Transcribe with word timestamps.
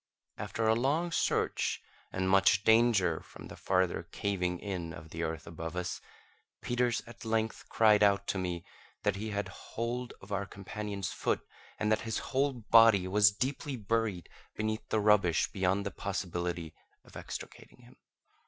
After 0.35 0.67
a 0.67 0.73
long 0.73 1.11
search, 1.11 1.79
and 2.11 2.27
much 2.27 2.63
danger 2.63 3.19
from 3.19 3.49
the 3.49 3.55
farther 3.55 4.01
caving 4.11 4.57
in 4.57 4.93
of 4.93 5.11
the 5.11 5.21
earth 5.21 5.45
above 5.45 5.75
us, 5.75 6.01
Peters 6.59 7.03
at 7.05 7.23
length 7.23 7.69
cried 7.69 8.01
out 8.01 8.25
to 8.29 8.39
me 8.39 8.65
that 9.03 9.17
he 9.17 9.29
had 9.29 9.47
hold 9.49 10.13
of 10.19 10.31
our 10.31 10.47
companion's 10.47 11.11
foot, 11.11 11.41
and 11.77 11.91
that 11.91 12.01
his 12.01 12.17
whole 12.33 12.53
body 12.53 13.07
was 13.07 13.29
deeply 13.31 13.75
buried 13.75 14.27
beneath 14.55 14.89
the 14.89 14.99
rubbish 14.99 15.51
beyond 15.51 15.85
the 15.85 15.91
possibility 15.91 16.73
of 17.03 17.15
extricating 17.15 17.81
him. 17.83 17.95